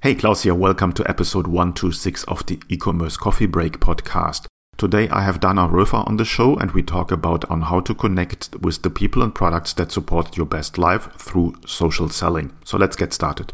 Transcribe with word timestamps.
Hey, 0.00 0.14
Claus 0.14 0.44
here. 0.44 0.54
Welcome 0.54 0.92
to 0.92 1.10
episode 1.10 1.48
126 1.48 2.22
of 2.28 2.46
the 2.46 2.60
e-commerce 2.68 3.16
coffee 3.16 3.46
break 3.46 3.80
podcast. 3.80 4.46
Today 4.76 5.08
I 5.08 5.22
have 5.22 5.40
Dana 5.40 5.62
Röfer 5.68 6.06
on 6.06 6.18
the 6.18 6.24
show 6.24 6.56
and 6.56 6.70
we 6.70 6.84
talk 6.84 7.10
about 7.10 7.44
on 7.50 7.62
how 7.62 7.80
to 7.80 7.96
connect 7.96 8.54
with 8.60 8.82
the 8.82 8.90
people 8.90 9.24
and 9.24 9.34
products 9.34 9.72
that 9.72 9.90
support 9.90 10.36
your 10.36 10.46
best 10.46 10.78
life 10.78 11.12
through 11.14 11.56
social 11.66 12.08
selling. 12.08 12.56
So 12.64 12.78
let's 12.78 12.94
get 12.94 13.12
started. 13.12 13.52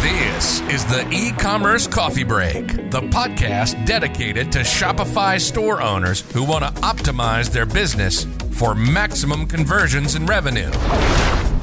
This 0.00 0.62
is 0.70 0.86
the 0.86 1.06
e-commerce 1.12 1.86
coffee 1.86 2.24
break, 2.24 2.66
the 2.90 3.02
podcast 3.02 3.84
dedicated 3.84 4.50
to 4.52 4.60
Shopify 4.60 5.38
store 5.38 5.82
owners 5.82 6.22
who 6.32 6.42
want 6.42 6.64
to 6.64 6.80
optimize 6.80 7.52
their 7.52 7.66
business 7.66 8.24
for 8.52 8.74
maximum 8.74 9.46
conversions 9.46 10.14
and 10.14 10.26
revenue. 10.26 10.70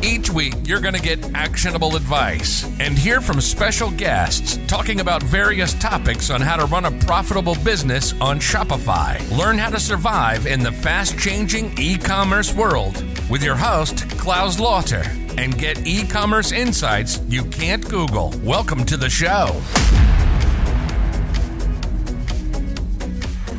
Each 0.04 0.30
week, 0.30 0.54
you're 0.66 0.82
going 0.82 0.96
to 0.96 1.02
get 1.02 1.34
actionable 1.34 1.96
advice 1.96 2.66
and 2.82 2.98
hear 2.98 3.22
from 3.22 3.40
special 3.40 3.90
guests 3.90 4.60
talking 4.68 5.00
about 5.00 5.24
various 5.24 5.74
topics 5.76 6.30
on 6.30 6.42
how 6.42 6.58
to 6.58 6.66
run 6.66 6.84
a 6.84 6.92
profitable 7.06 7.56
business 7.64 8.12
on 8.20 8.38
Shopify. 8.38 9.18
Learn 9.38 9.58
how 9.58 9.70
to 9.70 9.80
survive 9.80 10.46
in 10.46 10.62
the 10.62 10.74
fast 10.74 11.18
changing 11.18 11.74
e 11.80 11.98
commerce 11.98 12.54
world 12.54 13.02
with 13.30 13.42
your 13.42 13.56
host, 13.56 14.10
Claus 14.18 14.60
Lauter, 14.60 15.04
and 15.38 15.58
get 15.58 15.88
e 15.88 16.06
commerce 16.06 16.52
insights 16.52 17.22
you 17.30 17.46
can't 17.46 17.90
Google. 17.90 18.34
Welcome 18.44 18.84
to 18.84 18.98
the 18.98 19.10
show. 19.10 19.62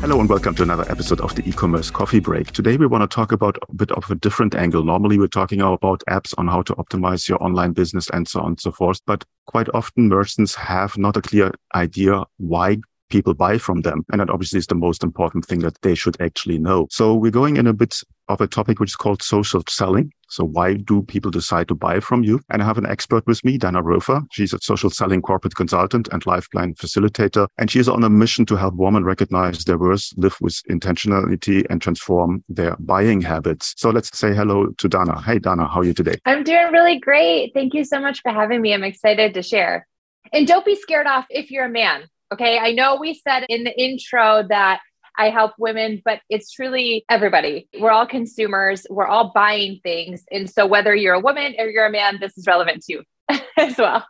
Hello 0.05 0.19
and 0.19 0.29
welcome 0.29 0.53
to 0.53 0.61
another 0.61 0.85
episode 0.91 1.19
of 1.19 1.33
the 1.33 1.41
e-commerce 1.49 1.89
coffee 1.89 2.19
break. 2.19 2.51
Today 2.51 2.77
we 2.77 2.85
want 2.85 3.01
to 3.01 3.07
talk 3.07 3.31
about 3.31 3.57
a 3.67 3.73
bit 3.73 3.91
of 3.93 4.11
a 4.11 4.13
different 4.13 4.53
angle. 4.53 4.83
Normally 4.83 5.17
we're 5.17 5.25
talking 5.25 5.61
about 5.61 6.03
apps 6.07 6.31
on 6.37 6.47
how 6.47 6.61
to 6.61 6.75
optimize 6.75 7.27
your 7.27 7.43
online 7.43 7.73
business 7.73 8.07
and 8.11 8.27
so 8.27 8.41
on 8.41 8.49
and 8.49 8.59
so 8.59 8.71
forth. 8.71 9.01
But 9.07 9.23
quite 9.47 9.67
often 9.73 10.07
merchants 10.07 10.53
have 10.53 10.95
not 10.95 11.17
a 11.17 11.23
clear 11.23 11.53
idea 11.73 12.23
why 12.37 12.77
people 13.09 13.33
buy 13.33 13.57
from 13.57 13.81
them. 13.81 14.05
And 14.11 14.21
that 14.21 14.29
obviously 14.29 14.59
is 14.59 14.67
the 14.67 14.75
most 14.75 15.03
important 15.03 15.45
thing 15.45 15.59
that 15.59 15.81
they 15.81 15.95
should 15.95 16.19
actually 16.21 16.57
know. 16.57 16.87
So 16.89 17.13
we're 17.13 17.31
going 17.31 17.57
in 17.57 17.67
a 17.67 17.73
bit 17.73 18.01
of 18.27 18.41
a 18.41 18.47
topic 18.47 18.79
which 18.79 18.91
is 18.91 18.95
called 18.95 19.21
social 19.21 19.61
selling. 19.69 20.11
So 20.27 20.43
why 20.43 20.73
do 20.73 21.03
people 21.03 21.29
decide 21.29 21.67
to 21.67 21.75
buy 21.75 21.99
from 21.99 22.23
you? 22.23 22.41
And 22.49 22.61
I 22.61 22.65
have 22.65 22.79
an 22.79 22.85
expert 22.87 23.25
with 23.27 23.43
me, 23.45 23.57
Dana 23.57 23.83
Röfer. 23.83 24.25
She's 24.31 24.53
a 24.53 24.59
social 24.59 24.89
selling 24.89 25.21
corporate 25.21 25.55
consultant 25.55 26.09
and 26.11 26.25
lifeline 26.25 26.73
facilitator. 26.73 27.47
And 27.57 27.69
she 27.69 27.79
is 27.79 27.87
on 27.87 28.03
a 28.03 28.09
mission 28.09 28.45
to 28.47 28.55
help 28.55 28.73
women 28.75 29.03
recognize 29.03 29.63
their 29.65 29.77
worth, 29.77 30.09
live 30.17 30.35
with 30.41 30.61
intentionality 30.69 31.65
and 31.69 31.81
transform 31.81 32.43
their 32.49 32.75
buying 32.79 33.21
habits. 33.21 33.75
So 33.77 33.91
let's 33.91 34.17
say 34.17 34.33
hello 34.33 34.67
to 34.77 34.89
Dana. 34.89 35.21
Hey, 35.21 35.37
Dana, 35.37 35.67
how 35.67 35.81
are 35.81 35.85
you 35.85 35.93
today? 35.93 36.15
I'm 36.25 36.43
doing 36.43 36.71
really 36.71 36.99
great. 36.99 37.53
Thank 37.53 37.75
you 37.75 37.85
so 37.85 37.99
much 37.99 38.21
for 38.21 38.31
having 38.31 38.61
me. 38.61 38.73
I'm 38.73 38.83
excited 38.83 39.35
to 39.35 39.43
share. 39.43 39.87
And 40.33 40.47
don't 40.47 40.65
be 40.65 40.75
scared 40.75 41.05
off 41.05 41.25
if 41.29 41.51
you're 41.51 41.65
a 41.65 41.69
man. 41.69 42.05
Okay. 42.35 42.59
I 42.59 42.73
know 42.73 42.97
we 42.97 43.13
said 43.13 43.45
in 43.47 43.63
the 43.63 43.81
intro 43.81 44.43
that 44.49 44.81
I 45.17 45.29
help 45.29 45.53
women, 45.57 46.01
but 46.03 46.19
it's 46.29 46.51
truly 46.51 47.05
everybody. 47.09 47.69
We're 47.79 47.91
all 47.91 48.05
consumers, 48.05 48.85
we're 48.89 49.07
all 49.07 49.31
buying 49.33 49.79
things. 49.83 50.25
And 50.31 50.49
so 50.49 50.65
whether 50.65 50.93
you're 50.93 51.13
a 51.13 51.19
woman 51.21 51.55
or 51.57 51.67
you're 51.67 51.85
a 51.85 51.91
man, 51.91 52.17
this 52.19 52.37
is 52.37 52.45
relevant 52.45 52.83
to 52.83 52.93
you 52.93 53.03
as 53.57 53.77
well. 53.77 54.05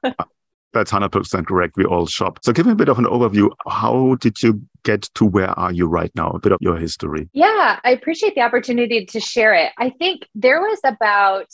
That's 0.74 0.92
100% 0.92 1.46
correct. 1.46 1.78
We 1.78 1.86
all 1.86 2.08
shop. 2.08 2.40
So 2.42 2.52
give 2.52 2.66
me 2.66 2.72
a 2.72 2.76
bit 2.76 2.90
of 2.90 2.98
an 2.98 3.06
overview. 3.06 3.52
How 3.68 4.16
did 4.16 4.42
you 4.42 4.62
get 4.84 5.04
to 5.14 5.24
where 5.24 5.52
are 5.52 5.72
you 5.72 5.86
right 5.86 6.12
now? 6.16 6.32
A 6.32 6.40
bit 6.40 6.52
of 6.52 6.58
your 6.62 6.78
history. 6.78 7.30
Yeah, 7.32 7.80
I 7.84 7.92
appreciate 7.92 8.34
the 8.34 8.42
opportunity 8.42 9.06
to 9.06 9.20
share 9.20 9.54
it. 9.54 9.72
I 9.78 9.92
think 9.92 10.28
there 10.34 10.60
was 10.62 10.80
about 10.84 11.48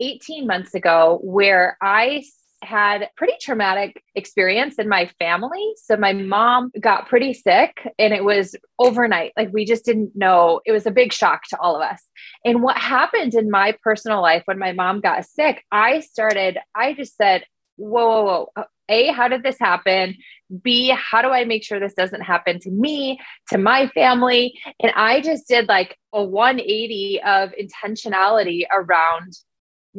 18 0.00 0.46
months 0.46 0.74
ago 0.74 1.18
where 1.22 1.78
I 1.80 2.22
had 2.62 3.08
pretty 3.16 3.34
traumatic 3.40 4.02
experience 4.14 4.76
in 4.78 4.88
my 4.88 5.10
family. 5.18 5.72
So 5.76 5.96
my 5.96 6.12
mom 6.12 6.70
got 6.80 7.08
pretty 7.08 7.32
sick 7.34 7.78
and 7.98 8.12
it 8.12 8.24
was 8.24 8.56
overnight. 8.78 9.32
Like 9.36 9.52
we 9.52 9.64
just 9.64 9.84
didn't 9.84 10.12
know. 10.14 10.60
It 10.66 10.72
was 10.72 10.86
a 10.86 10.90
big 10.90 11.12
shock 11.12 11.42
to 11.50 11.58
all 11.60 11.76
of 11.76 11.82
us. 11.82 12.02
And 12.44 12.62
what 12.62 12.76
happened 12.76 13.34
in 13.34 13.50
my 13.50 13.76
personal 13.82 14.20
life 14.20 14.42
when 14.46 14.58
my 14.58 14.72
mom 14.72 15.00
got 15.00 15.24
sick, 15.24 15.64
I 15.70 16.00
started, 16.00 16.58
I 16.74 16.94
just 16.94 17.16
said, 17.16 17.44
whoa, 17.76 18.06
whoa, 18.06 18.24
whoa. 18.24 18.48
Uh, 18.56 18.64
a, 18.90 19.12
how 19.12 19.28
did 19.28 19.42
this 19.42 19.58
happen? 19.58 20.16
B, 20.62 20.88
how 20.88 21.20
do 21.20 21.28
I 21.28 21.44
make 21.44 21.62
sure 21.62 21.78
this 21.78 21.92
doesn't 21.92 22.22
happen 22.22 22.58
to 22.60 22.70
me, 22.70 23.18
to 23.50 23.58
my 23.58 23.88
family? 23.88 24.58
And 24.80 24.92
I 24.96 25.20
just 25.20 25.46
did 25.46 25.68
like 25.68 25.96
a 26.12 26.24
180 26.24 27.20
of 27.22 27.52
intentionality 27.52 28.62
around 28.72 29.34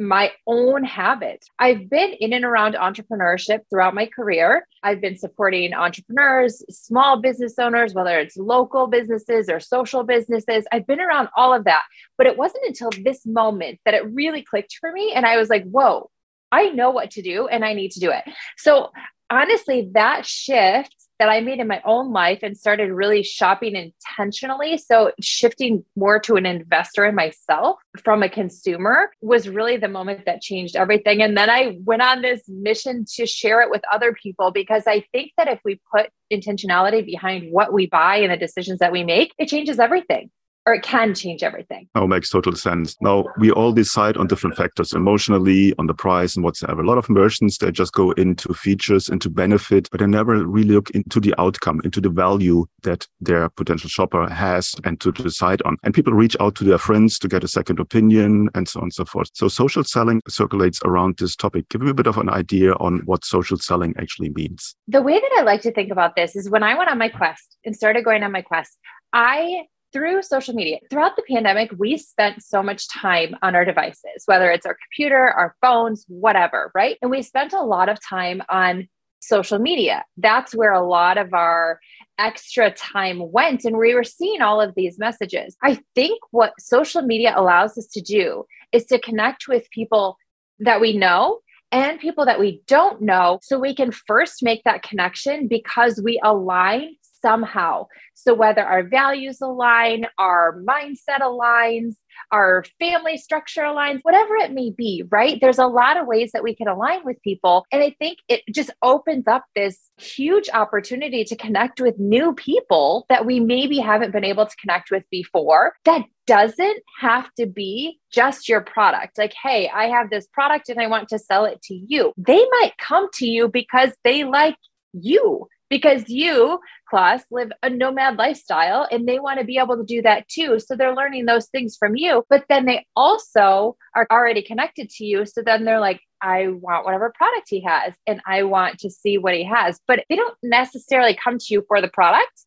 my 0.00 0.32
own 0.46 0.82
habits. 0.82 1.48
I've 1.58 1.90
been 1.90 2.14
in 2.14 2.32
and 2.32 2.44
around 2.44 2.74
entrepreneurship 2.74 3.60
throughout 3.68 3.94
my 3.94 4.06
career. 4.06 4.66
I've 4.82 5.00
been 5.00 5.18
supporting 5.18 5.74
entrepreneurs, 5.74 6.64
small 6.70 7.20
business 7.20 7.58
owners, 7.58 7.92
whether 7.92 8.18
it's 8.18 8.36
local 8.36 8.86
businesses 8.86 9.48
or 9.48 9.60
social 9.60 10.02
businesses. 10.02 10.64
I've 10.72 10.86
been 10.86 11.00
around 11.00 11.28
all 11.36 11.52
of 11.52 11.64
that. 11.64 11.82
But 12.16 12.26
it 12.26 12.38
wasn't 12.38 12.64
until 12.66 12.90
this 13.04 13.26
moment 13.26 13.78
that 13.84 13.94
it 13.94 14.10
really 14.12 14.42
clicked 14.42 14.78
for 14.80 14.90
me. 14.90 15.12
And 15.14 15.26
I 15.26 15.36
was 15.36 15.50
like, 15.50 15.64
whoa, 15.64 16.10
I 16.50 16.70
know 16.70 16.90
what 16.90 17.10
to 17.12 17.22
do 17.22 17.46
and 17.46 17.64
I 17.64 17.74
need 17.74 17.92
to 17.92 18.00
do 18.00 18.10
it. 18.10 18.24
So 18.56 18.90
honestly, 19.28 19.90
that 19.92 20.26
shift 20.26 20.94
that 21.20 21.28
I 21.28 21.40
made 21.40 21.60
in 21.60 21.68
my 21.68 21.82
own 21.84 22.12
life 22.12 22.40
and 22.42 22.56
started 22.56 22.90
really 22.90 23.22
shopping 23.22 23.76
intentionally. 23.76 24.78
So, 24.78 25.12
shifting 25.20 25.84
more 25.94 26.18
to 26.20 26.36
an 26.36 26.46
investor 26.46 27.04
in 27.04 27.14
myself 27.14 27.78
from 28.02 28.22
a 28.22 28.28
consumer 28.28 29.10
was 29.20 29.48
really 29.48 29.76
the 29.76 29.86
moment 29.86 30.24
that 30.24 30.40
changed 30.40 30.76
everything. 30.76 31.22
And 31.22 31.36
then 31.36 31.50
I 31.50 31.76
went 31.84 32.00
on 32.00 32.22
this 32.22 32.42
mission 32.48 33.04
to 33.16 33.26
share 33.26 33.60
it 33.60 33.70
with 33.70 33.82
other 33.92 34.14
people 34.14 34.50
because 34.50 34.84
I 34.86 35.04
think 35.12 35.32
that 35.36 35.46
if 35.46 35.60
we 35.62 35.78
put 35.94 36.08
intentionality 36.32 37.04
behind 37.04 37.52
what 37.52 37.72
we 37.72 37.86
buy 37.86 38.16
and 38.16 38.32
the 38.32 38.38
decisions 38.38 38.78
that 38.78 38.90
we 38.90 39.04
make, 39.04 39.34
it 39.38 39.46
changes 39.46 39.78
everything 39.78 40.30
or 40.70 40.74
it 40.74 40.82
can 40.82 41.14
change 41.14 41.42
everything. 41.42 41.88
Oh, 41.96 42.06
makes 42.06 42.30
total 42.30 42.54
sense. 42.54 42.96
Now 43.00 43.24
we 43.38 43.50
all 43.50 43.72
decide 43.72 44.16
on 44.16 44.28
different 44.28 44.56
factors 44.56 44.92
emotionally, 44.92 45.74
on 45.78 45.86
the 45.88 45.94
price 45.94 46.36
and 46.36 46.44
whatsoever. 46.44 46.82
A 46.82 46.86
lot 46.86 46.98
of 46.98 47.10
merchants, 47.10 47.58
they 47.58 47.72
just 47.72 47.92
go 47.92 48.12
into 48.12 48.54
features, 48.54 49.08
into 49.08 49.28
benefit, 49.28 49.88
but 49.90 49.98
they 49.98 50.06
never 50.06 50.46
really 50.46 50.74
look 50.74 50.90
into 50.90 51.18
the 51.18 51.34
outcome, 51.38 51.80
into 51.84 52.00
the 52.00 52.08
value 52.08 52.66
that 52.84 53.08
their 53.20 53.48
potential 53.48 53.90
shopper 53.90 54.28
has 54.28 54.74
and 54.84 55.00
to 55.00 55.10
decide 55.10 55.60
on. 55.62 55.76
And 55.82 55.92
people 55.92 56.12
reach 56.12 56.36
out 56.38 56.54
to 56.56 56.64
their 56.64 56.78
friends 56.78 57.18
to 57.18 57.28
get 57.28 57.42
a 57.42 57.48
second 57.48 57.80
opinion 57.80 58.48
and 58.54 58.68
so 58.68 58.78
on 58.78 58.84
and 58.84 58.94
so 58.94 59.04
forth. 59.04 59.30
So 59.34 59.48
social 59.48 59.82
selling 59.82 60.22
circulates 60.28 60.80
around 60.84 61.16
this 61.18 61.34
topic. 61.34 61.68
Give 61.68 61.82
me 61.82 61.90
a 61.90 61.94
bit 61.94 62.06
of 62.06 62.16
an 62.16 62.30
idea 62.30 62.74
on 62.74 63.00
what 63.06 63.24
social 63.24 63.58
selling 63.58 63.92
actually 63.98 64.30
means. 64.30 64.76
The 64.86 65.02
way 65.02 65.18
that 65.18 65.36
I 65.38 65.42
like 65.42 65.62
to 65.62 65.72
think 65.72 65.90
about 65.90 66.14
this 66.14 66.36
is 66.36 66.48
when 66.48 66.62
I 66.62 66.78
went 66.78 66.90
on 66.90 66.98
my 66.98 67.08
quest 67.08 67.56
and 67.64 67.74
started 67.74 68.04
going 68.04 68.22
on 68.22 68.30
my 68.30 68.42
quest, 68.42 68.78
I 69.12 69.64
through 69.92 70.22
social 70.22 70.54
media. 70.54 70.78
Throughout 70.90 71.16
the 71.16 71.22
pandemic, 71.28 71.70
we 71.76 71.96
spent 71.96 72.42
so 72.42 72.62
much 72.62 72.88
time 72.88 73.36
on 73.42 73.54
our 73.54 73.64
devices, 73.64 74.22
whether 74.26 74.50
it's 74.50 74.66
our 74.66 74.76
computer, 74.76 75.28
our 75.30 75.56
phones, 75.60 76.04
whatever, 76.08 76.70
right? 76.74 76.96
And 77.02 77.10
we 77.10 77.22
spent 77.22 77.52
a 77.52 77.62
lot 77.62 77.88
of 77.88 77.98
time 78.06 78.42
on 78.48 78.88
social 79.20 79.58
media. 79.58 80.04
That's 80.16 80.54
where 80.54 80.72
a 80.72 80.86
lot 80.86 81.18
of 81.18 81.34
our 81.34 81.78
extra 82.18 82.70
time 82.70 83.30
went. 83.30 83.64
And 83.64 83.76
we 83.76 83.94
were 83.94 84.04
seeing 84.04 84.40
all 84.40 84.60
of 84.60 84.74
these 84.74 84.98
messages. 84.98 85.56
I 85.62 85.80
think 85.94 86.20
what 86.30 86.54
social 86.58 87.02
media 87.02 87.34
allows 87.36 87.76
us 87.76 87.86
to 87.88 88.00
do 88.00 88.44
is 88.72 88.86
to 88.86 88.98
connect 88.98 89.46
with 89.48 89.70
people 89.70 90.16
that 90.60 90.80
we 90.80 90.96
know 90.96 91.40
and 91.72 92.00
people 92.00 92.24
that 92.26 92.40
we 92.40 92.62
don't 92.66 93.00
know 93.00 93.38
so 93.42 93.58
we 93.58 93.74
can 93.74 93.92
first 93.92 94.42
make 94.42 94.64
that 94.64 94.82
connection 94.82 95.46
because 95.46 96.00
we 96.02 96.20
align 96.24 96.96
somehow. 97.22 97.86
So, 98.14 98.34
whether 98.34 98.62
our 98.62 98.82
values 98.82 99.40
align, 99.40 100.06
our 100.18 100.60
mindset 100.60 101.20
aligns, 101.20 101.94
our 102.32 102.64
family 102.78 103.16
structure 103.16 103.62
aligns, 103.62 104.00
whatever 104.02 104.36
it 104.36 104.52
may 104.52 104.70
be, 104.70 105.04
right? 105.10 105.38
There's 105.40 105.58
a 105.58 105.66
lot 105.66 105.96
of 105.96 106.06
ways 106.06 106.30
that 106.32 106.42
we 106.42 106.54
can 106.54 106.68
align 106.68 107.04
with 107.04 107.20
people. 107.22 107.64
And 107.72 107.82
I 107.82 107.94
think 107.98 108.18
it 108.28 108.42
just 108.52 108.70
opens 108.82 109.26
up 109.26 109.44
this 109.56 109.78
huge 109.98 110.48
opportunity 110.52 111.24
to 111.24 111.36
connect 111.36 111.80
with 111.80 111.98
new 111.98 112.34
people 112.34 113.06
that 113.08 113.26
we 113.26 113.40
maybe 113.40 113.78
haven't 113.78 114.12
been 114.12 114.24
able 114.24 114.46
to 114.46 114.56
connect 114.56 114.90
with 114.90 115.04
before. 115.10 115.74
That 115.84 116.04
doesn't 116.26 116.82
have 117.00 117.28
to 117.34 117.46
be 117.46 117.98
just 118.12 118.48
your 118.48 118.60
product. 118.60 119.18
Like, 119.18 119.34
hey, 119.42 119.68
I 119.68 119.86
have 119.86 120.10
this 120.10 120.26
product 120.32 120.68
and 120.68 120.80
I 120.80 120.86
want 120.86 121.08
to 121.08 121.18
sell 121.18 121.44
it 121.44 121.60
to 121.62 121.74
you. 121.74 122.12
They 122.16 122.44
might 122.60 122.72
come 122.78 123.08
to 123.14 123.26
you 123.26 123.48
because 123.48 123.90
they 124.04 124.24
like 124.24 124.56
you 124.92 125.48
because 125.70 126.08
you, 126.08 126.58
Claus, 126.88 127.22
live 127.30 127.50
a 127.62 127.70
nomad 127.70 128.16
lifestyle 128.16 128.86
and 128.90 129.08
they 129.08 129.20
want 129.20 129.38
to 129.38 129.46
be 129.46 129.56
able 129.56 129.76
to 129.76 129.84
do 129.84 130.02
that 130.02 130.28
too. 130.28 130.58
So 130.58 130.74
they're 130.76 130.94
learning 130.94 131.24
those 131.24 131.46
things 131.46 131.76
from 131.78 131.96
you, 131.96 132.24
but 132.28 132.44
then 132.48 132.66
they 132.66 132.86
also 132.96 133.76
are 133.94 134.06
already 134.10 134.42
connected 134.42 134.90
to 134.90 135.04
you. 135.04 135.24
So 135.24 135.42
then 135.42 135.64
they're 135.64 135.80
like, 135.80 136.00
I 136.20 136.48
want 136.48 136.84
whatever 136.84 137.12
product 137.16 137.46
he 137.48 137.62
has 137.62 137.94
and 138.06 138.20
I 138.26 138.42
want 138.42 138.80
to 138.80 138.90
see 138.90 139.16
what 139.16 139.34
he 139.34 139.44
has. 139.44 139.80
But 139.86 140.04
they 140.10 140.16
don't 140.16 140.36
necessarily 140.42 141.16
come 141.16 141.38
to 141.38 141.46
you 141.48 141.64
for 141.68 141.80
the 141.80 141.88
product. 141.88 142.44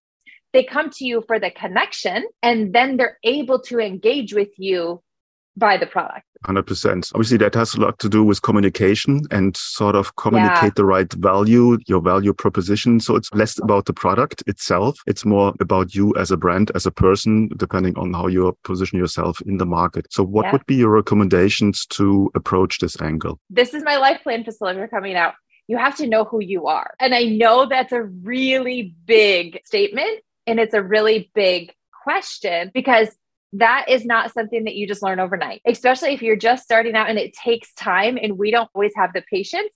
They 0.52 0.64
come 0.64 0.92
to 0.92 1.06
you 1.06 1.24
for 1.26 1.40
the 1.40 1.50
connection 1.50 2.26
and 2.44 2.74
then 2.74 2.98
they're 2.98 3.18
able 3.24 3.62
to 3.62 3.80
engage 3.80 4.34
with 4.34 4.52
you 4.58 5.02
by 5.56 5.78
the 5.78 5.88
product. 5.88 6.26
100%. 6.44 7.12
Obviously, 7.14 7.38
that 7.38 7.56
has 7.56 7.74
a 7.76 7.80
lot 7.80 8.00
to 8.00 8.10
do 8.10 8.24
with 8.24 8.42
communication 8.42 9.22
and 9.32 9.56
sort 9.58 9.96
of 9.96 10.16
communicate 10.16 10.64
yeah. 10.64 10.72
the 10.76 10.86
right 10.86 11.12
value, 11.14 11.78
your 11.88 12.02
value 12.02 12.34
proposition. 12.34 13.00
So 13.00 13.16
it's 13.16 13.32
less 13.34 13.60
about 13.60 13.86
the 13.86 13.94
product 13.94 14.44
itself. 14.48 15.00
It's 15.08 15.26
more 15.26 15.54
about 15.60 15.96
you 15.96 16.14
as 16.16 16.32
a 16.32 16.38
brand, 16.38 16.72
as 16.76 16.86
a 16.86 16.92
person, 16.92 17.50
depending 17.58 17.98
on 17.98 18.14
how 18.14 18.28
you 18.28 18.56
position 18.64 19.00
yourself 19.00 19.42
in 19.42 19.58
the 19.58 19.66
market. 19.66 20.08
So 20.12 20.24
what 20.24 20.46
yeah. 20.46 20.52
would 20.54 20.66
be 20.66 20.76
your 20.76 20.92
recommendations 20.92 21.86
to 21.88 22.32
approach 22.36 22.80
this 22.80 23.00
angle? 23.02 23.40
This 23.50 23.74
is 23.74 23.84
my 23.84 23.98
life 23.98 24.22
plan 24.24 24.44
for 24.44 24.52
facilitator 24.52 24.90
coming 24.90 25.16
out. 25.16 25.34
You 25.68 25.78
have 25.78 25.96
to 25.98 26.08
know 26.08 26.26
who 26.26 26.42
you 26.42 26.68
are. 26.68 26.94
And 27.00 27.16
I 27.16 27.24
know 27.24 27.66
that's 27.66 27.94
a 27.94 28.04
really 28.04 28.96
big 29.06 29.62
statement 29.66 30.20
and 30.46 30.60
it's 30.60 30.74
a 30.74 30.84
really 30.84 31.32
big 31.34 31.74
question 32.04 32.72
because 32.74 33.16
that 33.54 33.86
is 33.88 34.06
not 34.06 34.34
something 34.34 34.64
that 34.66 34.76
you 34.76 34.88
just 34.88 35.04
learn 35.04 35.20
overnight, 35.20 35.62
especially 35.68 36.14
if 36.14 36.22
you're 36.22 36.36
just 36.36 36.64
starting 36.64 36.96
out 36.96 37.10
and 37.10 37.20
it 37.20 37.34
takes 37.34 37.74
time 37.74 38.18
and 38.22 38.38
we 38.38 38.52
don't 38.52 38.70
always 38.74 38.94
have 38.96 39.14
the 39.14 39.24
patience 39.30 39.74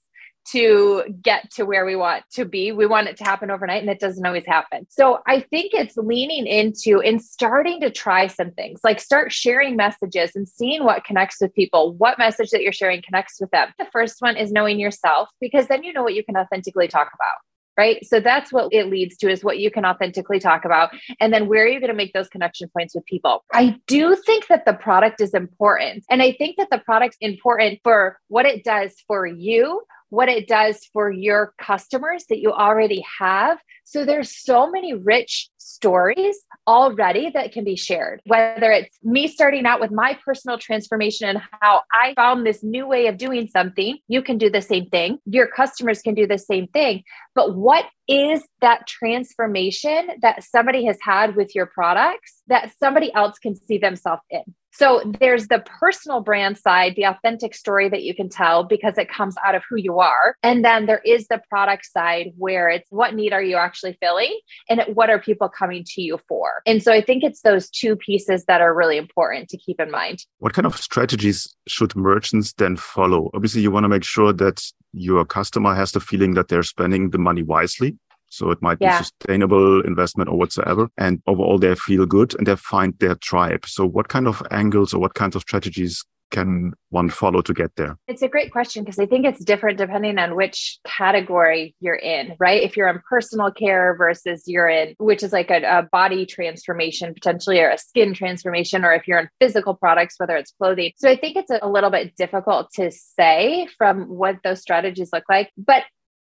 to 0.51 1.03
get 1.21 1.51
to 1.51 1.65
where 1.65 1.85
we 1.85 1.95
want 1.95 2.23
to 2.31 2.45
be. 2.45 2.71
We 2.71 2.85
want 2.85 3.07
it 3.09 3.17
to 3.17 3.23
happen 3.25 3.51
overnight 3.51 3.81
and 3.81 3.89
it 3.89 3.99
doesn't 3.99 4.25
always 4.25 4.45
happen. 4.45 4.87
So 4.89 5.19
I 5.27 5.41
think 5.41 5.73
it's 5.73 5.97
leaning 5.97 6.47
into 6.47 7.01
and 7.01 7.21
starting 7.21 7.81
to 7.81 7.91
try 7.91 8.27
some 8.27 8.51
things 8.51 8.79
like 8.83 9.01
start 9.01 9.33
sharing 9.33 9.75
messages 9.75 10.31
and 10.35 10.47
seeing 10.47 10.85
what 10.85 11.03
connects 11.03 11.41
with 11.41 11.53
people, 11.53 11.93
what 11.95 12.17
message 12.17 12.51
that 12.51 12.61
you're 12.61 12.71
sharing 12.71 13.01
connects 13.01 13.41
with 13.41 13.51
them. 13.51 13.73
The 13.77 13.87
first 13.91 14.21
one 14.21 14.37
is 14.37 14.51
knowing 14.51 14.79
yourself 14.79 15.29
because 15.41 15.67
then 15.67 15.83
you 15.83 15.91
know 15.91 16.03
what 16.03 16.15
you 16.15 16.23
can 16.23 16.37
authentically 16.37 16.87
talk 16.87 17.09
about 17.13 17.35
right? 17.77 18.05
So 18.05 18.19
that's 18.19 18.51
what 18.51 18.69
it 18.71 18.87
leads 18.87 19.15
to 19.17 19.29
is 19.29 19.43
what 19.43 19.59
you 19.59 19.69
can 19.71 19.85
authentically 19.85 20.39
talk 20.39 20.65
about. 20.65 20.89
And 21.19 21.33
then 21.33 21.47
where 21.47 21.63
are 21.63 21.67
you 21.67 21.79
going 21.79 21.91
to 21.91 21.95
make 21.95 22.13
those 22.13 22.27
connection 22.27 22.69
points 22.75 22.95
with 22.95 23.05
people? 23.05 23.43
I 23.53 23.79
do 23.87 24.15
think 24.15 24.47
that 24.47 24.65
the 24.65 24.73
product 24.73 25.21
is 25.21 25.33
important. 25.33 26.03
And 26.09 26.21
I 26.21 26.33
think 26.33 26.57
that 26.57 26.69
the 26.71 26.79
product's 26.79 27.17
important 27.21 27.79
for 27.83 28.19
what 28.27 28.45
it 28.45 28.63
does 28.63 28.95
for 29.07 29.27
you, 29.27 29.83
what 30.09 30.29
it 30.29 30.47
does 30.47 30.85
for 30.93 31.11
your 31.11 31.53
customers 31.61 32.25
that 32.29 32.39
you 32.39 32.51
already 32.51 33.03
have. 33.19 33.59
So 33.83 34.05
there's 34.05 34.35
so 34.35 34.69
many 34.69 34.93
rich 34.93 35.49
stories 35.67 36.37
already 36.65 37.29
that 37.31 37.51
can 37.51 37.63
be 37.63 37.75
shared, 37.75 38.21
whether 38.25 38.71
it's 38.71 38.95
me 39.03 39.27
starting 39.27 39.65
out 39.65 39.79
with 39.79 39.91
my 39.91 40.17
personal 40.23 40.57
transformation 40.57 41.27
and 41.27 41.41
how 41.61 41.81
I 41.93 42.13
found 42.15 42.45
this 42.45 42.63
new 42.63 42.87
way 42.87 43.07
of 43.07 43.17
doing 43.17 43.47
something. 43.47 43.97
You 44.07 44.21
can 44.21 44.37
do 44.37 44.49
the 44.49 44.61
same 44.61 44.87
thing. 44.89 45.19
Your 45.25 45.47
customers 45.47 46.01
can 46.01 46.15
do 46.15 46.25
the 46.25 46.37
same 46.37 46.67
thing. 46.67 47.03
But 47.35 47.55
what 47.55 47.85
is 48.07 48.43
that 48.61 48.87
transformation 48.87 50.09
that 50.21 50.43
somebody 50.43 50.85
has 50.85 50.97
had 51.01 51.35
with 51.35 51.53
your 51.53 51.65
products 51.65 52.41
that 52.47 52.71
somebody 52.79 53.13
else 53.13 53.37
can 53.37 53.55
see 53.55 53.77
themselves 53.77 54.23
in? 54.29 54.43
So 54.77 55.01
there's 55.19 55.47
the 55.47 55.63
personal 55.65 56.21
brand 56.21 56.55
side, 56.55 56.93
the 56.95 57.05
authentic 57.05 57.55
story 57.55 57.89
that 57.89 58.03
you 58.03 58.13
can 58.13 58.29
tell 58.29 58.63
because 58.63 58.95
it 58.99 59.09
comes 59.09 59.35
out 59.43 59.55
of 59.55 59.63
who 59.67 59.75
you 59.75 59.99
are. 59.99 60.35
And 60.43 60.63
then 60.63 60.85
there 60.85 61.01
is 61.03 61.27
the 61.27 61.41
product 61.49 61.87
side 61.87 62.33
where 62.37 62.69
it's 62.69 62.91
what 62.91 63.15
need 63.15 63.33
are 63.33 63.41
you 63.41 63.55
actually 63.55 63.97
filling 63.99 64.39
and 64.69 64.83
what 64.93 65.09
are 65.09 65.17
people 65.17 65.49
coming 65.57 65.83
to 65.95 66.01
you 66.01 66.19
for? 66.27 66.61
And 66.65 66.81
so 66.81 66.91
I 66.91 67.01
think 67.01 67.23
it's 67.23 67.41
those 67.41 67.69
two 67.69 67.95
pieces 67.95 68.45
that 68.45 68.61
are 68.61 68.73
really 68.73 68.97
important 68.97 69.49
to 69.49 69.57
keep 69.57 69.79
in 69.79 69.91
mind. 69.91 70.25
What 70.39 70.53
kind 70.53 70.65
of 70.65 70.77
strategies 70.77 71.47
should 71.67 71.95
merchants 71.95 72.53
then 72.53 72.75
follow? 72.75 73.29
Obviously, 73.33 73.61
you 73.61 73.71
want 73.71 73.83
to 73.85 73.89
make 73.89 74.03
sure 74.03 74.33
that 74.33 74.63
your 74.93 75.25
customer 75.25 75.75
has 75.75 75.91
the 75.91 75.99
feeling 75.99 76.33
that 76.33 76.47
they're 76.47 76.63
spending 76.63 77.11
the 77.11 77.17
money 77.17 77.43
wisely 77.43 77.97
so 78.29 78.51
it 78.51 78.61
might 78.61 78.77
yeah. 78.81 78.99
be 78.99 79.05
sustainable 79.05 79.81
investment 79.81 80.29
or 80.29 80.37
whatsoever. 80.37 80.89
And 80.97 81.21
overall, 81.27 81.57
they 81.57 81.75
feel 81.75 82.05
good 82.05 82.35
and 82.37 82.45
they 82.45 82.55
find 82.55 82.93
their 82.99 83.15
tribe. 83.15 83.65
So 83.65 83.85
what 83.85 84.09
kind 84.09 84.27
of 84.27 84.43
angles 84.51 84.93
or 84.93 84.99
what 84.99 85.13
kinds 85.13 85.35
of 85.35 85.41
strategies 85.43 86.03
can 86.31 86.73
one 86.89 87.09
follow 87.09 87.41
to 87.41 87.53
get 87.53 87.75
there? 87.75 87.97
It's 88.07 88.21
a 88.21 88.27
great 88.27 88.51
question 88.51 88.83
because 88.83 88.99
I 88.99 89.05
think 89.05 89.25
it's 89.25 89.43
different 89.43 89.77
depending 89.77 90.17
on 90.17 90.35
which 90.35 90.79
category 90.85 91.75
you're 91.79 91.95
in, 91.95 92.35
right? 92.39 92.61
If 92.61 92.75
you're 92.75 92.89
in 92.89 93.01
personal 93.09 93.51
care 93.51 93.95
versus 93.97 94.43
you're 94.45 94.67
in, 94.67 94.95
which 94.97 95.23
is 95.23 95.31
like 95.31 95.49
a, 95.49 95.61
a, 95.63 95.83
body 95.91 96.25
transformation 96.25 97.13
potentially 97.13 97.59
or 97.59 97.69
a 97.69 97.77
skin 97.77 98.13
transformation, 98.13 98.83
or 98.83 98.93
if 98.93 99.07
you're 99.07 99.19
in 99.19 99.29
physical 99.39 99.73
products, 99.73 100.15
whether 100.17 100.35
it's 100.35 100.51
clothing. 100.51 100.91
So 100.97 101.09
I 101.09 101.15
think 101.15 101.37
it's 101.37 101.51
a, 101.51 101.59
a 101.61 101.69
little 101.69 101.89
bit 101.89 102.15
difficult 102.17 102.71
to 102.75 102.91
say 102.91 103.67
from 103.77 104.03
what 104.03 104.37
those 104.43 104.61
strategies 104.61 105.09
look 105.13 105.23
like. 105.29 105.51
But 105.57 105.83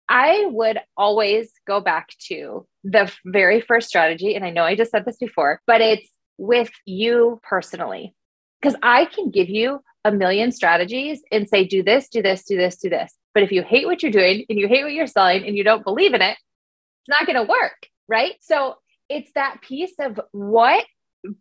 I 0.08 0.46
would 0.46 0.78
always 0.96 1.52
go 1.66 1.80
back 1.80 2.08
to 2.28 2.66
the 2.82 3.12
very 3.26 3.60
first 3.60 3.88
strategy. 3.88 4.34
And 4.34 4.44
I 4.44 4.50
know 4.50 4.62
I 4.62 4.74
just 4.74 4.90
said 4.90 5.04
this 5.04 5.18
before, 5.18 5.60
but 5.66 5.80
it's 5.80 6.08
with 6.38 6.70
you 6.86 7.40
personally. 7.42 8.14
Because 8.60 8.76
I 8.82 9.04
can 9.04 9.30
give 9.30 9.48
you 9.48 9.80
a 10.04 10.12
million 10.12 10.52
strategies 10.52 11.22
and 11.30 11.48
say, 11.48 11.64
do 11.64 11.82
this, 11.82 12.08
do 12.08 12.22
this, 12.22 12.44
do 12.44 12.56
this, 12.56 12.76
do 12.76 12.88
this. 12.88 13.12
But 13.34 13.42
if 13.42 13.52
you 13.52 13.62
hate 13.62 13.86
what 13.86 14.02
you're 14.02 14.12
doing 14.12 14.44
and 14.48 14.58
you 14.58 14.68
hate 14.68 14.84
what 14.84 14.92
you're 14.92 15.06
selling 15.06 15.46
and 15.46 15.56
you 15.56 15.64
don't 15.64 15.84
believe 15.84 16.14
in 16.14 16.22
it, 16.22 16.36
it's 16.36 17.08
not 17.08 17.26
going 17.26 17.36
to 17.36 17.50
work. 17.50 17.86
Right. 18.08 18.34
So 18.40 18.76
it's 19.08 19.32
that 19.34 19.60
piece 19.60 19.94
of 20.00 20.20
what 20.32 20.84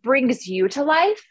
brings 0.02 0.46
you 0.46 0.68
to 0.68 0.82
life. 0.82 1.22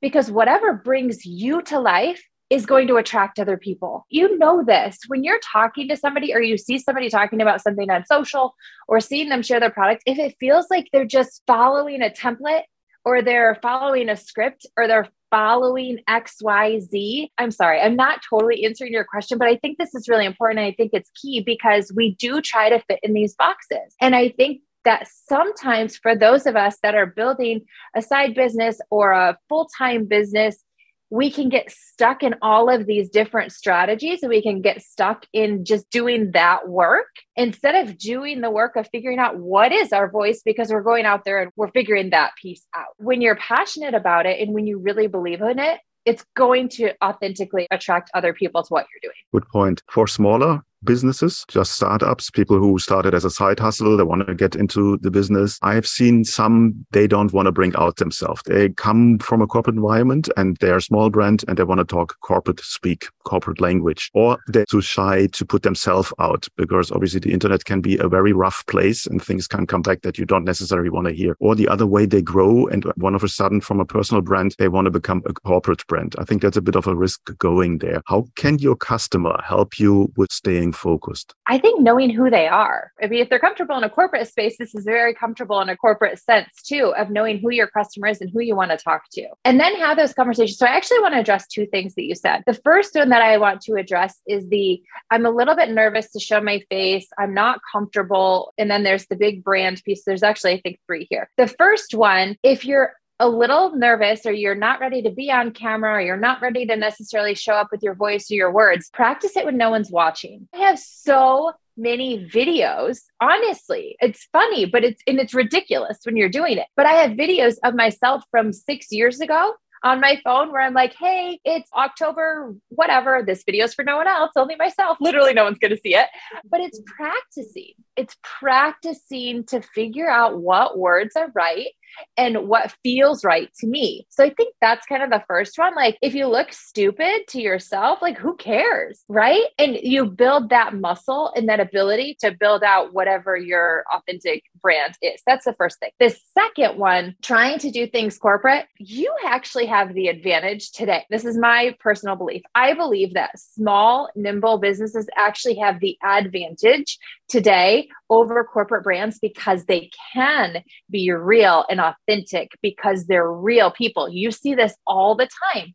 Because 0.00 0.30
whatever 0.30 0.74
brings 0.74 1.26
you 1.26 1.60
to 1.62 1.80
life 1.80 2.22
is 2.50 2.66
going 2.66 2.86
to 2.88 2.96
attract 2.96 3.38
other 3.38 3.56
people. 3.56 4.06
You 4.08 4.38
know 4.38 4.64
this 4.64 4.98
when 5.08 5.24
you're 5.24 5.40
talking 5.40 5.88
to 5.88 5.96
somebody 5.96 6.32
or 6.32 6.40
you 6.40 6.56
see 6.56 6.78
somebody 6.78 7.10
talking 7.10 7.42
about 7.42 7.62
something 7.62 7.90
on 7.90 8.06
social 8.06 8.54
or 8.86 9.00
seeing 9.00 9.28
them 9.28 9.42
share 9.42 9.60
their 9.60 9.70
product, 9.70 10.04
if 10.06 10.18
it 10.18 10.36
feels 10.40 10.66
like 10.70 10.88
they're 10.92 11.04
just 11.04 11.42
following 11.46 12.00
a 12.00 12.10
template 12.10 12.62
or 13.04 13.22
they're 13.22 13.58
following 13.60 14.08
a 14.08 14.16
script 14.16 14.66
or 14.76 14.86
they're 14.86 15.08
following 15.30 15.98
XYZ. 16.08 17.28
I'm 17.38 17.50
sorry, 17.50 17.80
I'm 17.80 17.96
not 17.96 18.20
totally 18.28 18.64
answering 18.64 18.92
your 18.92 19.04
question, 19.04 19.38
but 19.38 19.48
I 19.48 19.56
think 19.56 19.78
this 19.78 19.94
is 19.94 20.08
really 20.08 20.26
important. 20.26 20.60
I 20.60 20.72
think 20.72 20.90
it's 20.92 21.10
key 21.20 21.42
because 21.44 21.92
we 21.94 22.14
do 22.16 22.40
try 22.40 22.68
to 22.68 22.80
fit 22.88 23.00
in 23.02 23.12
these 23.12 23.34
boxes. 23.34 23.94
And 24.00 24.14
I 24.14 24.30
think 24.30 24.62
that 24.84 25.08
sometimes 25.26 25.96
for 25.96 26.16
those 26.16 26.46
of 26.46 26.56
us 26.56 26.78
that 26.82 26.94
are 26.94 27.06
building 27.06 27.60
a 27.94 28.02
side 28.02 28.34
business 28.34 28.80
or 28.90 29.12
a 29.12 29.36
full 29.48 29.68
time 29.76 30.06
business, 30.06 30.64
we 31.10 31.30
can 31.30 31.48
get 31.48 31.70
stuck 31.70 32.22
in 32.22 32.34
all 32.42 32.68
of 32.68 32.86
these 32.86 33.08
different 33.08 33.52
strategies 33.52 34.22
and 34.22 34.30
we 34.30 34.42
can 34.42 34.60
get 34.60 34.82
stuck 34.82 35.24
in 35.32 35.64
just 35.64 35.88
doing 35.90 36.32
that 36.32 36.68
work 36.68 37.08
instead 37.36 37.74
of 37.74 37.96
doing 37.98 38.40
the 38.40 38.50
work 38.50 38.76
of 38.76 38.86
figuring 38.92 39.18
out 39.18 39.38
what 39.38 39.72
is 39.72 39.92
our 39.92 40.10
voice 40.10 40.42
because 40.44 40.70
we're 40.70 40.82
going 40.82 41.06
out 41.06 41.24
there 41.24 41.40
and 41.40 41.50
we're 41.56 41.70
figuring 41.70 42.10
that 42.10 42.32
piece 42.40 42.66
out. 42.76 42.88
When 42.98 43.22
you're 43.22 43.36
passionate 43.36 43.94
about 43.94 44.26
it 44.26 44.40
and 44.40 44.52
when 44.52 44.66
you 44.66 44.78
really 44.78 45.06
believe 45.06 45.40
in 45.40 45.58
it, 45.58 45.80
it's 46.04 46.24
going 46.36 46.68
to 46.70 46.92
authentically 47.04 47.66
attract 47.70 48.10
other 48.14 48.32
people 48.32 48.62
to 48.62 48.68
what 48.68 48.86
you're 48.92 49.10
doing. 49.10 49.16
Good 49.32 49.48
point. 49.48 49.82
For 49.90 50.06
smaller 50.06 50.62
businesses, 50.84 51.44
just 51.48 51.72
startups, 51.72 52.30
people 52.30 52.58
who 52.58 52.78
started 52.78 53.14
as 53.14 53.24
a 53.24 53.30
side 53.30 53.58
hustle, 53.58 53.96
they 53.96 54.02
want 54.02 54.26
to 54.26 54.34
get 54.34 54.54
into 54.54 54.98
the 54.98 55.10
business. 55.10 55.58
I 55.62 55.74
have 55.74 55.86
seen 55.86 56.24
some, 56.24 56.86
they 56.92 57.06
don't 57.06 57.32
want 57.32 57.46
to 57.46 57.52
bring 57.52 57.74
out 57.76 57.96
themselves. 57.96 58.42
They 58.46 58.70
come 58.70 59.18
from 59.18 59.42
a 59.42 59.46
corporate 59.46 59.76
environment 59.76 60.28
and 60.36 60.56
they're 60.58 60.76
a 60.76 60.82
small 60.82 61.10
brand 61.10 61.44
and 61.48 61.56
they 61.56 61.64
want 61.64 61.78
to 61.78 61.84
talk 61.84 62.18
corporate 62.20 62.60
speak, 62.60 63.06
corporate 63.24 63.60
language, 63.60 64.10
or 64.14 64.38
they're 64.46 64.66
too 64.66 64.80
shy 64.80 65.26
to 65.28 65.44
put 65.44 65.62
themselves 65.62 66.12
out 66.18 66.46
because 66.56 66.90
obviously 66.90 67.20
the 67.20 67.32
internet 67.32 67.64
can 67.64 67.80
be 67.80 67.98
a 67.98 68.08
very 68.08 68.32
rough 68.32 68.64
place 68.66 69.06
and 69.06 69.22
things 69.22 69.46
can 69.46 69.66
come 69.66 69.82
back 69.82 70.02
that 70.02 70.18
you 70.18 70.24
don't 70.24 70.44
necessarily 70.44 70.90
want 70.90 71.06
to 71.06 71.12
hear. 71.12 71.36
Or 71.40 71.54
the 71.54 71.68
other 71.68 71.86
way 71.86 72.06
they 72.06 72.22
grow 72.22 72.66
and 72.66 72.84
one 72.96 73.14
of 73.14 73.24
a 73.24 73.28
sudden 73.28 73.60
from 73.60 73.80
a 73.80 73.84
personal 73.84 74.22
brand, 74.22 74.54
they 74.58 74.68
want 74.68 74.86
to 74.86 74.90
become 74.90 75.22
a 75.26 75.32
corporate 75.32 75.86
brand. 75.86 76.14
I 76.18 76.24
think 76.24 76.42
that's 76.42 76.56
a 76.56 76.62
bit 76.62 76.76
of 76.76 76.86
a 76.86 76.94
risk 76.94 77.36
going 77.38 77.78
there. 77.78 78.02
How 78.06 78.26
can 78.36 78.58
your 78.58 78.76
customer 78.76 79.40
help 79.44 79.78
you 79.78 80.12
with 80.16 80.32
staying 80.32 80.67
focused? 80.72 81.34
I 81.46 81.58
think 81.58 81.80
knowing 81.80 82.10
who 82.10 82.30
they 82.30 82.46
are. 82.46 82.92
I 83.02 83.06
mean, 83.06 83.20
if 83.20 83.28
they're 83.28 83.38
comfortable 83.38 83.76
in 83.76 83.84
a 83.84 83.90
corporate 83.90 84.28
space, 84.28 84.56
this 84.58 84.74
is 84.74 84.84
very 84.84 85.14
comfortable 85.14 85.60
in 85.60 85.68
a 85.68 85.76
corporate 85.76 86.18
sense 86.18 86.48
too, 86.62 86.94
of 86.96 87.10
knowing 87.10 87.38
who 87.38 87.50
your 87.50 87.66
customer 87.66 88.08
is 88.08 88.20
and 88.20 88.30
who 88.30 88.40
you 88.40 88.56
want 88.56 88.70
to 88.70 88.76
talk 88.76 89.02
to. 89.12 89.26
And 89.44 89.60
then 89.60 89.76
have 89.76 89.96
those 89.96 90.12
conversations. 90.12 90.58
So 90.58 90.66
I 90.66 90.70
actually 90.70 91.00
want 91.00 91.14
to 91.14 91.20
address 91.20 91.46
two 91.46 91.66
things 91.66 91.94
that 91.94 92.04
you 92.04 92.14
said. 92.14 92.42
The 92.46 92.54
first 92.54 92.94
one 92.94 93.08
that 93.10 93.22
I 93.22 93.38
want 93.38 93.60
to 93.62 93.74
address 93.74 94.20
is 94.26 94.48
the 94.48 94.82
I'm 95.10 95.26
a 95.26 95.30
little 95.30 95.56
bit 95.56 95.70
nervous 95.70 96.10
to 96.12 96.20
show 96.20 96.40
my 96.40 96.60
face. 96.70 97.08
I'm 97.18 97.34
not 97.34 97.60
comfortable. 97.72 98.52
And 98.58 98.70
then 98.70 98.82
there's 98.82 99.06
the 99.06 99.16
big 99.16 99.44
brand 99.44 99.82
piece. 99.84 100.04
There's 100.04 100.22
actually, 100.22 100.54
I 100.54 100.60
think, 100.60 100.80
three 100.86 101.06
here. 101.10 101.30
The 101.36 101.48
first 101.48 101.94
one, 101.94 102.36
if 102.42 102.64
you're 102.64 102.92
a 103.20 103.28
little 103.28 103.74
nervous 103.74 104.26
or 104.26 104.32
you're 104.32 104.54
not 104.54 104.80
ready 104.80 105.02
to 105.02 105.10
be 105.10 105.30
on 105.30 105.50
camera 105.50 105.94
or 105.94 106.00
you're 106.00 106.16
not 106.16 106.40
ready 106.40 106.66
to 106.66 106.76
necessarily 106.76 107.34
show 107.34 107.54
up 107.54 107.68
with 107.72 107.82
your 107.82 107.94
voice 107.94 108.30
or 108.30 108.34
your 108.34 108.52
words, 108.52 108.90
practice 108.92 109.36
it 109.36 109.44
when 109.44 109.56
no 109.56 109.70
one's 109.70 109.90
watching. 109.90 110.48
I 110.54 110.58
have 110.58 110.78
so 110.78 111.52
many 111.76 112.28
videos. 112.28 113.00
Honestly, 113.20 113.96
it's 114.00 114.28
funny, 114.32 114.66
but 114.66 114.84
it's 114.84 115.02
and 115.06 115.18
it's 115.18 115.34
ridiculous 115.34 115.98
when 116.04 116.16
you're 116.16 116.28
doing 116.28 116.58
it. 116.58 116.66
But 116.76 116.86
I 116.86 116.92
have 116.92 117.12
videos 117.12 117.56
of 117.64 117.74
myself 117.74 118.22
from 118.30 118.52
6 118.52 118.86
years 118.90 119.20
ago 119.20 119.54
on 119.84 120.00
my 120.00 120.20
phone 120.24 120.50
where 120.50 120.60
I'm 120.60 120.74
like, 120.74 120.94
hey, 120.94 121.38
it's 121.44 121.70
October, 121.72 122.54
whatever. 122.68 123.22
This 123.24 123.44
video 123.44 123.64
is 123.64 123.74
for 123.74 123.84
no 123.84 123.96
one 123.96 124.08
else, 124.08 124.32
only 124.36 124.56
myself. 124.56 124.98
Literally, 125.00 125.32
no 125.32 125.44
one's 125.44 125.58
going 125.58 125.70
to 125.70 125.80
see 125.80 125.94
it. 125.94 126.08
But 126.50 126.60
it's 126.60 126.80
practicing. 126.84 127.72
It's 127.96 128.16
practicing 128.22 129.44
to 129.46 129.62
figure 129.62 130.10
out 130.10 130.40
what 130.40 130.78
words 130.78 131.16
are 131.16 131.30
right 131.34 131.68
and 132.16 132.48
what 132.48 132.74
feels 132.82 133.24
right 133.24 133.50
to 133.60 133.66
me. 133.66 134.06
So 134.08 134.24
I 134.24 134.30
think 134.30 134.54
that's 134.60 134.86
kind 134.86 135.02
of 135.02 135.10
the 135.10 135.22
first 135.26 135.58
one. 135.58 135.74
Like 135.74 135.98
if 136.02 136.14
you 136.14 136.26
look 136.26 136.52
stupid 136.52 137.22
to 137.28 137.40
yourself, 137.40 138.00
like 138.02 138.18
who 138.18 138.36
cares? 138.36 139.04
Right. 139.08 139.44
And 139.58 139.76
you 139.82 140.06
build 140.06 140.50
that 140.50 140.74
muscle 140.74 141.32
and 141.34 141.48
that 141.48 141.60
ability 141.60 142.16
to 142.20 142.32
build 142.32 142.62
out 142.62 142.92
whatever 142.92 143.36
your 143.36 143.84
authentic 143.94 144.44
brand 144.60 144.94
is. 145.02 145.22
That's 145.26 145.44
the 145.44 145.54
first 145.54 145.78
thing. 145.78 145.90
The 145.98 146.16
second 146.34 146.78
one, 146.78 147.14
trying 147.22 147.58
to 147.60 147.70
do 147.70 147.86
things 147.86 148.18
corporate, 148.18 148.66
you 148.78 149.14
actually 149.24 149.66
have 149.66 149.94
the 149.94 150.08
advantage 150.08 150.72
today. 150.72 151.04
This 151.10 151.24
is 151.24 151.36
my 151.36 151.76
personal 151.80 152.16
belief. 152.16 152.42
I 152.54 152.74
believe 152.74 153.14
that 153.14 153.38
small, 153.38 154.08
nimble 154.16 154.58
businesses 154.58 155.08
actually 155.16 155.56
have 155.56 155.80
the 155.80 155.96
advantage 156.04 156.98
today 157.28 157.88
over 158.10 158.42
corporate 158.44 158.82
brands 158.82 159.18
because 159.18 159.64
they 159.66 159.90
can 160.12 160.62
be 160.90 161.10
real 161.10 161.64
and 161.68 161.77
authentic 161.80 162.50
because 162.62 163.06
they're 163.06 163.30
real 163.30 163.70
people. 163.70 164.08
You 164.08 164.30
see 164.30 164.54
this 164.54 164.74
all 164.86 165.14
the 165.14 165.28
time. 165.52 165.72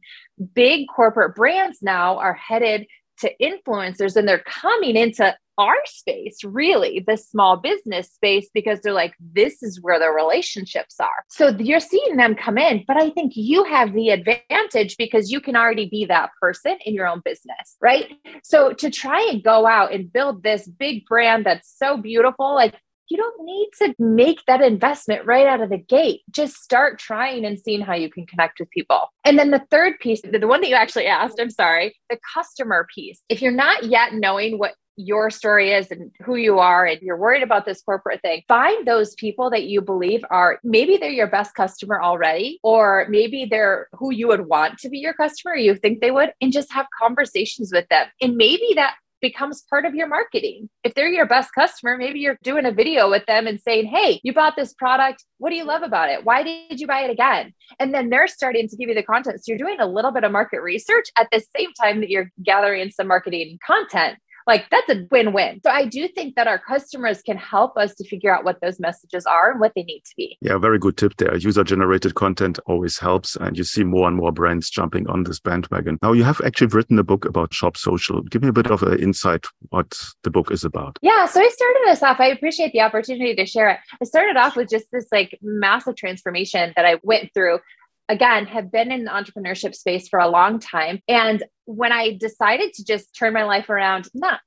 Big 0.53 0.87
corporate 0.93 1.35
brands 1.35 1.79
now 1.81 2.17
are 2.17 2.33
headed 2.33 2.85
to 3.19 3.31
influencers 3.41 4.15
and 4.15 4.27
they're 4.27 4.43
coming 4.45 4.95
into 4.95 5.35
our 5.59 5.75
space, 5.85 6.43
really, 6.43 7.03
the 7.05 7.15
small 7.15 7.57
business 7.57 8.09
space, 8.11 8.49
because 8.55 8.79
they're 8.81 8.91
like, 8.91 9.13
this 9.19 9.61
is 9.61 9.79
where 9.81 9.99
the 9.99 10.09
relationships 10.09 10.95
are. 10.99 11.23
So 11.29 11.49
you're 11.49 11.79
seeing 11.79 12.15
them 12.17 12.33
come 12.33 12.57
in, 12.57 12.83
but 12.87 12.97
I 12.97 13.11
think 13.11 13.33
you 13.35 13.63
have 13.65 13.93
the 13.93 14.09
advantage 14.09 14.97
because 14.97 15.31
you 15.31 15.39
can 15.39 15.55
already 15.55 15.87
be 15.87 16.05
that 16.05 16.31
person 16.41 16.77
in 16.85 16.95
your 16.95 17.07
own 17.07 17.21
business, 17.23 17.77
right? 17.79 18.11
So 18.43 18.73
to 18.73 18.89
try 18.89 19.21
and 19.31 19.43
go 19.43 19.67
out 19.67 19.93
and 19.93 20.11
build 20.11 20.41
this 20.41 20.67
big 20.67 21.05
brand 21.05 21.45
that's 21.45 21.71
so 21.77 21.97
beautiful, 21.97 22.55
like 22.55 22.73
you 23.09 23.17
don't 23.17 23.45
need 23.45 23.69
to 23.79 23.95
make 23.99 24.43
that 24.47 24.61
investment 24.61 25.25
right 25.25 25.47
out 25.47 25.61
of 25.61 25.69
the 25.69 25.77
gate. 25.77 26.21
Just 26.31 26.55
start 26.57 26.99
trying 26.99 27.45
and 27.45 27.59
seeing 27.59 27.81
how 27.81 27.93
you 27.93 28.09
can 28.09 28.25
connect 28.25 28.59
with 28.59 28.69
people. 28.71 29.07
And 29.23 29.37
then 29.37 29.51
the 29.51 29.63
third 29.71 29.99
piece, 29.99 30.21
the 30.21 30.47
one 30.47 30.61
that 30.61 30.69
you 30.69 30.75
actually 30.75 31.07
asked, 31.07 31.39
I'm 31.39 31.49
sorry, 31.49 31.95
the 32.09 32.17
customer 32.33 32.87
piece. 32.93 33.21
If 33.29 33.41
you're 33.41 33.51
not 33.51 33.83
yet 33.83 34.13
knowing 34.13 34.57
what 34.57 34.73
your 34.95 35.29
story 35.29 35.71
is 35.71 35.89
and 35.89 36.11
who 36.23 36.35
you 36.35 36.59
are 36.59 36.85
and 36.85 37.01
you're 37.01 37.17
worried 37.17 37.41
about 37.41 37.65
this 37.65 37.81
corporate 37.81 38.21
thing 38.21 38.43
find 38.47 38.85
those 38.85 39.15
people 39.15 39.49
that 39.49 39.63
you 39.63 39.81
believe 39.81 40.23
are 40.29 40.59
maybe 40.63 40.97
they're 40.97 41.09
your 41.09 41.27
best 41.27 41.55
customer 41.55 42.01
already 42.01 42.59
or 42.63 43.07
maybe 43.09 43.45
they're 43.45 43.87
who 43.93 44.11
you 44.11 44.27
would 44.27 44.47
want 44.47 44.77
to 44.77 44.89
be 44.89 44.99
your 44.99 45.13
customer 45.13 45.55
you 45.55 45.75
think 45.75 45.99
they 45.99 46.11
would 46.11 46.31
and 46.41 46.53
just 46.53 46.71
have 46.71 46.85
conversations 47.01 47.71
with 47.73 47.87
them 47.89 48.07
and 48.21 48.35
maybe 48.35 48.73
that 48.75 48.95
becomes 49.23 49.63
part 49.69 49.85
of 49.85 49.95
your 49.95 50.07
marketing. 50.07 50.69
If 50.83 50.93
they're 50.93 51.07
your 51.07 51.25
best 51.25 51.49
customer, 51.55 51.97
maybe 51.97 52.19
you're 52.19 52.37
doing 52.43 52.67
a 52.67 52.71
video 52.71 53.09
with 53.09 53.25
them 53.25 53.47
and 53.47 53.59
saying, 53.59 53.87
Hey, 53.87 54.19
you 54.21 54.33
bought 54.33 54.55
this 54.55 54.73
product. 54.73 55.23
What 55.39 55.49
do 55.49 55.55
you 55.55 55.63
love 55.63 55.81
about 55.81 56.09
it? 56.09 56.25
Why 56.25 56.43
did 56.43 56.79
you 56.79 56.85
buy 56.85 57.01
it 57.01 57.09
again? 57.09 57.53
And 57.79 57.93
then 57.93 58.09
they're 58.09 58.27
starting 58.27 58.67
to 58.67 58.77
give 58.77 58.89
you 58.89 58.95
the 58.95 59.01
content. 59.01 59.39
So 59.39 59.45
you're 59.47 59.57
doing 59.57 59.79
a 59.79 59.87
little 59.87 60.11
bit 60.11 60.23
of 60.23 60.31
market 60.31 60.61
research 60.61 61.05
at 61.17 61.29
the 61.31 61.41
same 61.57 61.71
time 61.81 62.01
that 62.01 62.09
you're 62.09 62.31
gathering 62.43 62.91
some 62.91 63.07
marketing 63.07 63.57
content 63.65 64.19
like 64.47 64.69
that's 64.69 64.89
a 64.89 65.07
win 65.11 65.33
win. 65.33 65.61
So 65.63 65.71
I 65.71 65.85
do 65.85 66.07
think 66.07 66.35
that 66.35 66.47
our 66.47 66.59
customers 66.59 67.21
can 67.21 67.37
help 67.37 67.77
us 67.77 67.95
to 67.95 68.07
figure 68.07 68.33
out 68.33 68.43
what 68.43 68.59
those 68.61 68.79
messages 68.79 69.25
are 69.25 69.51
and 69.51 69.59
what 69.59 69.73
they 69.75 69.83
need 69.83 70.01
to 70.05 70.13
be. 70.15 70.37
Yeah, 70.41 70.57
very 70.57 70.79
good 70.79 70.97
tip 70.97 71.17
there. 71.17 71.35
User 71.37 71.63
generated 71.63 72.15
content 72.15 72.59
always 72.65 72.97
helps. 72.97 73.35
And 73.35 73.57
you 73.57 73.63
see 73.63 73.83
more 73.83 74.07
and 74.07 74.17
more 74.17 74.31
brands 74.31 74.69
jumping 74.69 75.07
on 75.09 75.23
this 75.23 75.39
bandwagon. 75.39 75.97
Now, 76.01 76.13
you 76.13 76.23
have 76.23 76.41
actually 76.45 76.67
written 76.67 76.99
a 76.99 77.03
book 77.03 77.25
about 77.25 77.53
Shop 77.53 77.77
Social. 77.77 78.21
Give 78.23 78.41
me 78.41 78.49
a 78.49 78.53
bit 78.53 78.71
of 78.71 78.83
an 78.83 78.99
insight 78.99 79.45
what 79.69 79.97
the 80.23 80.31
book 80.31 80.51
is 80.51 80.63
about. 80.63 80.97
Yeah. 81.01 81.25
So 81.25 81.41
I 81.41 81.49
started 81.49 81.81
this 81.85 82.03
off. 82.03 82.19
I 82.19 82.27
appreciate 82.27 82.71
the 82.71 82.81
opportunity 82.81 83.35
to 83.35 83.45
share 83.45 83.69
it. 83.69 83.79
I 84.01 84.05
started 84.05 84.37
off 84.37 84.55
with 84.55 84.69
just 84.69 84.85
this 84.91 85.07
like 85.11 85.37
massive 85.41 85.95
transformation 85.95 86.73
that 86.75 86.85
I 86.85 86.99
went 87.03 87.33
through 87.33 87.59
again 88.13 88.45
have 88.45 88.71
been 88.71 88.91
in 88.91 89.03
the 89.05 89.11
entrepreneurship 89.11 89.75
space 89.75 90.07
for 90.07 90.19
a 90.19 90.27
long 90.27 90.59
time. 90.59 90.99
And 91.07 91.43
when 91.65 91.91
i 91.91 92.17
decided 92.17 92.73
to 92.73 92.83
just 92.83 93.15
turn 93.15 93.33
my 93.33 93.43
life 93.43 93.69
around 93.69 94.07
not 94.13 94.39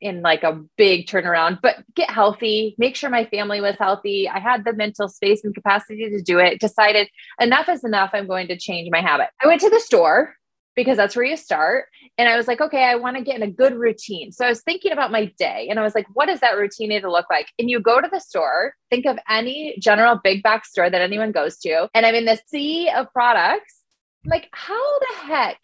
in 0.00 0.22
like 0.22 0.42
a 0.42 0.60
big 0.76 1.06
turnaround 1.06 1.58
but 1.62 1.76
get 1.94 2.10
healthy 2.10 2.74
make 2.78 2.96
sure 2.96 3.08
my 3.08 3.24
family 3.26 3.60
was 3.60 3.76
healthy 3.78 4.28
i 4.28 4.38
had 4.38 4.64
the 4.64 4.72
mental 4.72 5.08
space 5.08 5.44
and 5.44 5.54
capacity 5.54 6.10
to 6.10 6.20
do 6.20 6.38
it 6.38 6.60
decided 6.60 7.08
enough 7.40 7.68
is 7.68 7.84
enough 7.84 8.10
i'm 8.12 8.26
going 8.26 8.48
to 8.48 8.58
change 8.58 8.88
my 8.90 9.00
habit. 9.00 9.28
I 9.42 9.46
went 9.46 9.60
to 9.60 9.70
the 9.70 9.80
store 9.80 10.34
because 10.76 10.96
that's 10.96 11.16
where 11.16 11.24
you 11.24 11.36
start. 11.36 11.86
And 12.18 12.28
I 12.28 12.36
was 12.36 12.46
like, 12.46 12.60
okay, 12.60 12.84
I 12.84 12.96
want 12.96 13.16
to 13.16 13.22
get 13.22 13.36
in 13.36 13.42
a 13.42 13.50
good 13.50 13.74
routine. 13.74 14.32
So 14.32 14.44
I 14.44 14.48
was 14.48 14.62
thinking 14.62 14.92
about 14.92 15.12
my 15.12 15.26
day 15.38 15.68
and 15.70 15.78
I 15.78 15.82
was 15.82 15.94
like, 15.94 16.06
what 16.12 16.26
does 16.26 16.40
that 16.40 16.56
routine 16.56 16.88
need 16.88 17.02
to 17.02 17.10
look 17.10 17.26
like? 17.30 17.48
And 17.58 17.70
you 17.70 17.80
go 17.80 18.00
to 18.00 18.08
the 18.10 18.20
store, 18.20 18.74
think 18.90 19.06
of 19.06 19.18
any 19.28 19.76
general 19.78 20.20
big 20.22 20.42
box 20.42 20.70
store 20.70 20.90
that 20.90 21.00
anyone 21.00 21.32
goes 21.32 21.58
to, 21.58 21.88
and 21.94 22.04
I'm 22.04 22.14
in 22.14 22.24
the 22.24 22.38
sea 22.46 22.90
of 22.90 23.12
products. 23.12 23.80
I'm 24.24 24.30
like, 24.30 24.48
how 24.52 24.98
the 24.98 25.26
heck 25.26 25.58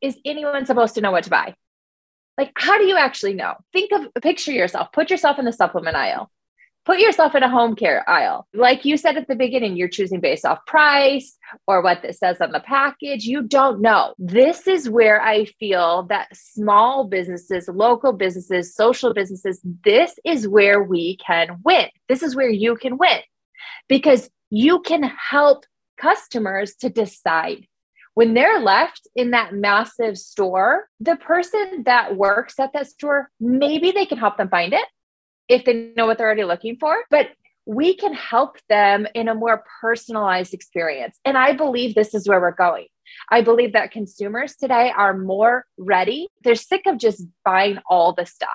is 0.00 0.18
anyone 0.24 0.66
supposed 0.66 0.94
to 0.94 1.00
know 1.00 1.12
what 1.12 1.24
to 1.24 1.30
buy? 1.30 1.54
Like, 2.38 2.52
how 2.56 2.78
do 2.78 2.86
you 2.86 2.96
actually 2.96 3.34
know? 3.34 3.54
Think 3.72 3.92
of 3.92 4.22
picture 4.22 4.52
yourself, 4.52 4.90
put 4.92 5.10
yourself 5.10 5.38
in 5.38 5.44
the 5.44 5.52
supplement 5.52 5.96
aisle 5.96 6.30
put 6.84 6.98
yourself 6.98 7.34
in 7.34 7.42
a 7.42 7.48
home 7.48 7.76
care 7.76 8.08
aisle. 8.08 8.46
Like 8.54 8.84
you 8.84 8.96
said 8.96 9.16
at 9.16 9.28
the 9.28 9.36
beginning, 9.36 9.76
you're 9.76 9.88
choosing 9.88 10.20
based 10.20 10.44
off 10.44 10.64
price 10.66 11.36
or 11.66 11.82
what 11.82 12.02
this 12.02 12.18
says 12.18 12.40
on 12.40 12.52
the 12.52 12.60
package. 12.60 13.24
You 13.24 13.42
don't 13.42 13.80
know. 13.80 14.14
This 14.18 14.66
is 14.66 14.88
where 14.88 15.20
I 15.20 15.44
feel 15.44 16.04
that 16.04 16.28
small 16.34 17.04
businesses, 17.04 17.68
local 17.68 18.12
businesses, 18.12 18.74
social 18.74 19.14
businesses, 19.14 19.60
this 19.84 20.18
is 20.24 20.48
where 20.48 20.82
we 20.82 21.16
can 21.16 21.60
win. 21.64 21.88
This 22.08 22.22
is 22.22 22.34
where 22.34 22.50
you 22.50 22.76
can 22.76 22.98
win 22.98 23.20
because 23.88 24.30
you 24.50 24.80
can 24.80 25.02
help 25.02 25.64
customers 25.96 26.74
to 26.76 26.88
decide. 26.88 27.66
When 28.14 28.34
they're 28.34 28.60
left 28.60 29.08
in 29.16 29.30
that 29.30 29.54
massive 29.54 30.18
store, 30.18 30.86
the 31.00 31.16
person 31.16 31.84
that 31.86 32.14
works 32.14 32.58
at 32.58 32.74
that 32.74 32.88
store, 32.88 33.30
maybe 33.40 33.90
they 33.90 34.04
can 34.04 34.18
help 34.18 34.36
them 34.36 34.50
find 34.50 34.74
it 34.74 34.84
if 35.52 35.64
they 35.64 35.92
know 35.96 36.06
what 36.06 36.18
they're 36.18 36.26
already 36.26 36.44
looking 36.44 36.76
for. 36.76 36.96
But 37.10 37.28
we 37.66 37.94
can 37.94 38.12
help 38.12 38.56
them 38.68 39.06
in 39.14 39.28
a 39.28 39.34
more 39.34 39.64
personalized 39.80 40.52
experience. 40.52 41.18
And 41.24 41.38
I 41.38 41.52
believe 41.52 41.94
this 41.94 42.14
is 42.14 42.28
where 42.28 42.40
we're 42.40 42.52
going. 42.52 42.86
I 43.30 43.42
believe 43.42 43.74
that 43.74 43.90
consumers 43.90 44.56
today 44.56 44.92
are 44.96 45.16
more 45.16 45.64
ready. 45.78 46.28
They're 46.42 46.54
sick 46.54 46.82
of 46.86 46.98
just 46.98 47.24
buying 47.44 47.78
all 47.88 48.12
the 48.12 48.26
stuff. 48.26 48.50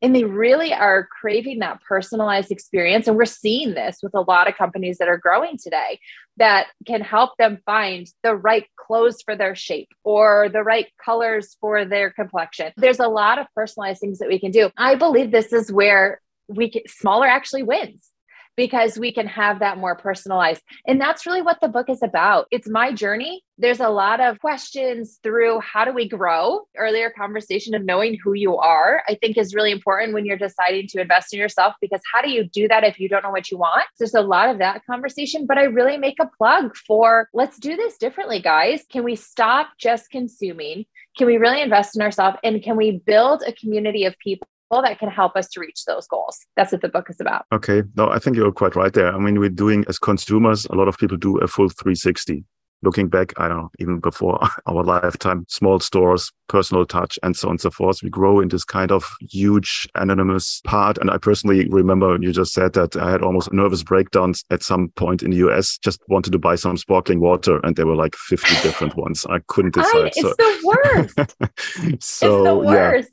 And 0.00 0.14
they 0.14 0.24
really 0.24 0.72
are 0.72 1.08
craving 1.20 1.58
that 1.58 1.80
personalized 1.82 2.50
experience. 2.50 3.08
And 3.08 3.16
we're 3.16 3.24
seeing 3.24 3.74
this 3.74 3.98
with 4.02 4.14
a 4.14 4.20
lot 4.20 4.48
of 4.48 4.56
companies 4.56 4.98
that 4.98 5.08
are 5.08 5.18
growing 5.18 5.58
today 5.60 5.98
that 6.36 6.68
can 6.86 7.00
help 7.00 7.36
them 7.36 7.58
find 7.66 8.06
the 8.22 8.34
right 8.34 8.66
clothes 8.76 9.22
for 9.24 9.36
their 9.36 9.54
shape 9.54 9.88
or 10.04 10.48
the 10.48 10.62
right 10.62 10.86
colors 11.04 11.56
for 11.60 11.84
their 11.84 12.10
complexion. 12.10 12.72
There's 12.76 13.00
a 13.00 13.08
lot 13.08 13.38
of 13.38 13.46
personalized 13.54 14.00
things 14.00 14.18
that 14.20 14.28
we 14.28 14.38
can 14.38 14.50
do. 14.50 14.70
I 14.76 14.94
believe 14.94 15.30
this 15.30 15.52
is 15.52 15.70
where 15.70 16.21
we 16.48 16.82
smaller 16.86 17.26
actually 17.26 17.62
wins 17.62 18.12
because 18.56 18.98
we 18.98 19.12
can 19.12 19.26
have 19.26 19.60
that 19.60 19.78
more 19.78 19.96
personalized. 19.96 20.62
And 20.86 21.00
that's 21.00 21.26
really 21.26 21.42
what 21.42 21.58
the 21.60 21.68
book 21.68 21.88
is 21.88 22.02
about. 22.02 22.46
It's 22.50 22.68
my 22.68 22.92
journey. 22.92 23.42
There's 23.56 23.80
a 23.80 23.88
lot 23.88 24.20
of 24.20 24.40
questions 24.40 25.18
through 25.22 25.60
how 25.60 25.84
do 25.84 25.92
we 25.92 26.08
grow? 26.08 26.62
Earlier 26.76 27.10
conversation 27.10 27.74
of 27.74 27.84
knowing 27.84 28.18
who 28.22 28.34
you 28.34 28.56
are, 28.56 29.02
I 29.08 29.14
think 29.14 29.38
is 29.38 29.54
really 29.54 29.70
important 29.70 30.12
when 30.12 30.26
you're 30.26 30.36
deciding 30.36 30.88
to 30.88 31.00
invest 31.00 31.32
in 31.32 31.40
yourself 31.40 31.74
because 31.80 32.00
how 32.12 32.20
do 32.20 32.30
you 32.30 32.44
do 32.44 32.68
that 32.68 32.84
if 32.84 32.98
you 32.98 33.08
don't 33.08 33.22
know 33.22 33.30
what 33.30 33.50
you 33.50 33.56
want? 33.56 33.84
There's 33.98 34.14
a 34.14 34.20
lot 34.20 34.50
of 34.50 34.58
that 34.58 34.84
conversation, 34.84 35.46
but 35.46 35.58
I 35.58 35.64
really 35.64 35.96
make 35.96 36.18
a 36.20 36.26
plug 36.26 36.76
for 36.76 37.28
let's 37.32 37.58
do 37.58 37.76
this 37.76 37.96
differently, 37.96 38.40
guys. 38.40 38.84
Can 38.90 39.04
we 39.04 39.16
stop 39.16 39.70
just 39.78 40.10
consuming? 40.10 40.84
Can 41.16 41.26
we 41.26 41.36
really 41.36 41.62
invest 41.62 41.94
in 41.94 42.02
ourselves? 42.02 42.38
And 42.42 42.62
can 42.62 42.76
we 42.76 42.98
build 42.98 43.42
a 43.46 43.52
community 43.52 44.04
of 44.04 44.18
people 44.18 44.48
that 44.80 44.98
can 44.98 45.10
help 45.10 45.36
us 45.36 45.48
to 45.48 45.60
reach 45.60 45.84
those 45.86 46.06
goals. 46.06 46.38
That's 46.56 46.72
what 46.72 46.80
the 46.80 46.88
book 46.88 47.10
is 47.10 47.20
about. 47.20 47.44
Okay. 47.52 47.82
No, 47.96 48.08
I 48.08 48.18
think 48.18 48.36
you're 48.36 48.52
quite 48.52 48.74
right 48.74 48.92
there. 48.92 49.14
I 49.14 49.18
mean, 49.18 49.38
we're 49.38 49.50
doing 49.50 49.84
as 49.88 49.98
consumers, 49.98 50.64
a 50.66 50.74
lot 50.74 50.88
of 50.88 50.96
people 50.96 51.18
do 51.18 51.36
a 51.38 51.46
full 51.46 51.68
360. 51.68 52.44
Looking 52.84 53.08
back, 53.08 53.32
I 53.36 53.46
don't 53.46 53.58
know, 53.58 53.70
even 53.78 54.00
before 54.00 54.40
our 54.66 54.82
lifetime, 54.82 55.44
small 55.48 55.78
stores, 55.78 56.32
personal 56.48 56.84
touch, 56.84 57.16
and 57.22 57.36
so 57.36 57.46
on 57.46 57.52
and 57.52 57.60
so 57.60 57.70
forth. 57.70 58.02
We 58.02 58.10
grow 58.10 58.40
in 58.40 58.48
this 58.48 58.64
kind 58.64 58.90
of 58.90 59.08
huge 59.20 59.86
anonymous 59.94 60.60
part. 60.64 60.98
And 60.98 61.08
I 61.08 61.18
personally 61.18 61.68
remember 61.68 62.18
you 62.20 62.32
just 62.32 62.52
said 62.52 62.72
that 62.72 62.96
I 62.96 63.12
had 63.12 63.22
almost 63.22 63.52
nervous 63.52 63.84
breakdowns 63.84 64.42
at 64.50 64.64
some 64.64 64.88
point 64.96 65.22
in 65.22 65.30
the 65.30 65.36
US, 65.48 65.78
just 65.78 66.00
wanted 66.08 66.32
to 66.32 66.38
buy 66.38 66.56
some 66.56 66.76
sparkling 66.76 67.20
water, 67.20 67.60
and 67.62 67.76
there 67.76 67.86
were 67.86 67.94
like 67.94 68.16
50 68.16 68.52
different 68.62 68.96
ones. 68.96 69.24
I 69.30 69.38
couldn't 69.46 69.74
decide. 69.74 70.02
I, 70.02 70.06
it's 70.06 70.20
so. 70.20 70.34
the 70.36 70.60
worst. 70.64 71.14
so, 71.16 71.84
it's 71.84 72.20
the 72.20 72.54
worst. 72.56 73.08
Yeah 73.10 73.11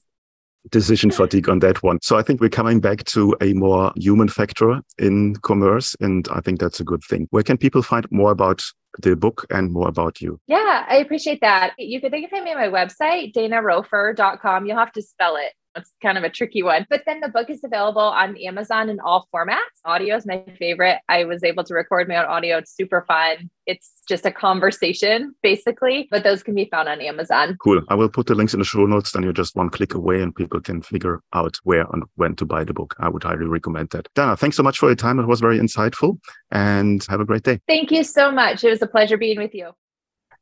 decision 0.72 1.12
fatigue 1.12 1.50
on 1.50 1.60
that 1.60 1.82
one. 1.84 2.00
So 2.02 2.18
I 2.18 2.22
think 2.22 2.42
we're 2.42 2.50
coming 2.50 2.80
back 2.80 3.04
to 3.06 3.36
a 3.42 3.54
more 3.54 3.92
human 3.96 4.28
factor 4.28 4.82
in 4.98 5.36
commerce. 5.38 5.96
And 6.00 6.28
I 6.32 6.42
think 6.42 6.60
that's 6.60 6.80
a 6.80 6.84
good 6.84 7.04
thing. 7.04 7.28
Where 7.32 7.44
can 7.44 7.58
people 7.58 7.82
find 7.82 8.06
more 8.12 8.32
about 8.32 8.64
the 9.02 9.16
book 9.16 9.46
and 9.50 9.72
more 9.72 9.88
about 9.88 10.22
you? 10.22 10.40
Yeah, 10.48 10.86
I 10.88 10.98
appreciate 10.98 11.42
that. 11.42 11.74
You 11.78 12.02
can, 12.02 12.12
they 12.12 12.22
can 12.22 12.30
find 12.30 12.44
me 12.44 12.54
on 12.54 12.58
my 12.58 12.68
website, 12.68 13.34
danarofer.com. 13.34 14.66
You'll 14.66 14.78
have 14.78 14.92
to 14.94 15.02
spell 15.02 15.36
it 15.36 15.54
It's 15.80 15.94
kind 16.02 16.18
of 16.18 16.24
a 16.24 16.30
tricky 16.30 16.64
one. 16.64 16.86
But 16.90 17.04
then 17.06 17.20
the 17.22 17.30
book 17.30 17.50
is 17.50 17.64
available 17.64 18.02
on 18.02 18.38
Amazon 18.38 18.90
in 18.90 19.00
all 19.00 19.28
formats. 19.34 19.80
Audio 19.86 20.16
is 20.16 20.26
my 20.26 20.44
favorite. 20.58 21.00
I 21.10 21.24
was 21.26 21.44
able 21.44 21.64
to 21.64 21.74
record 21.74 22.08
my 22.08 22.18
own 22.18 22.26
audio. 22.26 22.58
It's 22.58 22.76
super 22.76 23.06
fun. 23.08 23.50
It's 23.66 24.02
just 24.08 24.26
a 24.26 24.32
conversation, 24.32 25.36
basically, 25.44 26.08
but 26.10 26.24
those 26.24 26.42
can 26.42 26.56
be 26.56 26.66
found 26.66 26.90
on 26.90 27.02
Amazon. 27.02 27.56
Cool. 27.62 27.82
I 27.90 27.96
will 27.96 28.10
put 28.10 28.26
the 28.26 28.36
links 28.36 28.54
in 28.54 28.60
the 28.60 28.66
show 28.66 28.86
notes. 28.86 29.12
Then 29.12 29.24
you're 29.24 29.34
just 29.34 29.56
one 29.56 29.70
click 29.70 29.94
away 29.94 30.22
and 30.22 30.36
people 30.36 30.60
can 30.60 30.82
figure 30.82 31.22
out 31.34 31.58
where 31.64 31.86
and 31.94 32.04
when 32.16 32.36
to 32.38 32.46
buy 32.46 32.64
the 32.64 32.74
book. 32.74 32.96
I 33.00 33.10
would 33.10 33.24
highly 33.24 33.46
recommend 33.46 33.92
that. 33.92 34.08
Dana, 34.16 34.36
thanks 34.36 34.58
so 34.58 34.64
much 34.64 34.80
for 34.80 34.90
your 34.90 34.96
time. 34.96 35.20
It 35.20 35.28
was 35.28 35.40
very 35.40 35.60
insightful 35.60 36.18
and 36.52 37.06
have 37.10 37.20
a 37.20 37.26
great 37.26 37.44
day. 37.44 37.60
Thank 37.68 37.92
you 37.92 38.04
so 38.04 38.32
much. 38.32 38.64
It 38.64 38.70
was 38.70 38.82
a 38.82 38.88
pleasure 38.88 39.18
being 39.18 39.38
with 39.38 39.54
you. 39.54 39.72